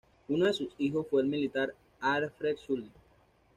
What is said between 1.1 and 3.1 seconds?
fue el militar Alfred Sully.